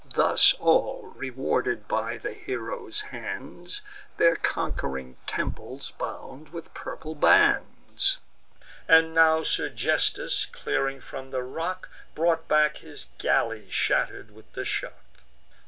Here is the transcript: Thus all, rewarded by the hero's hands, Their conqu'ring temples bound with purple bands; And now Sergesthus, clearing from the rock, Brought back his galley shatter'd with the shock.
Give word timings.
Thus 0.15 0.55
all, 0.55 1.11
rewarded 1.15 1.87
by 1.87 2.17
the 2.17 2.33
hero's 2.33 3.01
hands, 3.13 3.83
Their 4.17 4.35
conqu'ring 4.35 5.17
temples 5.27 5.91
bound 5.91 6.49
with 6.49 6.73
purple 6.73 7.13
bands; 7.13 8.17
And 8.87 9.13
now 9.13 9.43
Sergesthus, 9.43 10.47
clearing 10.51 11.01
from 11.01 11.29
the 11.29 11.43
rock, 11.43 11.87
Brought 12.15 12.47
back 12.47 12.77
his 12.77 13.09
galley 13.19 13.69
shatter'd 13.69 14.31
with 14.31 14.51
the 14.53 14.65
shock. 14.65 15.21